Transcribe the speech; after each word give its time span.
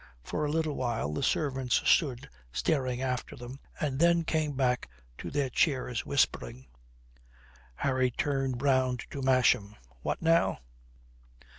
For 0.23 0.43
a 0.45 0.51
little 0.51 0.73
while 0.75 1.13
the 1.13 1.21
servants 1.21 1.79
stood 1.87 2.27
staring 2.51 3.03
after 3.03 3.35
them, 3.35 3.59
and 3.79 3.99
then 3.99 4.23
came 4.23 4.53
back 4.53 4.89
to 5.19 5.29
their 5.29 5.51
chairs 5.51 6.07
whispering. 6.07 6.65
Harry 7.75 8.09
turned 8.09 8.63
round 8.63 9.05
to 9.11 9.21
Masham. 9.21 9.75
"What 10.01 10.19
now?" 10.19 10.57